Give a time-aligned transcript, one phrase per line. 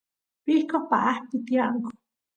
[0.43, 1.89] pishqos paaqpi tiyanku